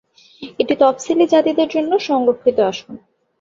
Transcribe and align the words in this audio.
এটি 0.59 0.73
তপসিলী 0.79 1.25
জাতিদের 1.27 1.67
জন্য 1.67 1.91
সংরক্ষিত 2.07 2.57
আসন। 2.69 2.91